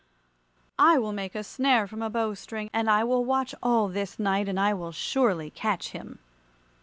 I 0.79 0.97
will 0.97 1.11
make 1.13 1.35
a 1.35 1.43
snare 1.43 1.85
from 1.85 2.01
a 2.01 2.09
bow 2.09 2.33
string, 2.33 2.71
and 2.73 2.89
I 2.89 3.03
will 3.03 3.23
watch 3.23 3.53
all 3.61 3.87
this 3.87 4.17
night, 4.17 4.49
and 4.49 4.59
I 4.59 4.73
will 4.73 4.91
surely 4.91 5.51
catch 5.51 5.89
him." 5.89 6.17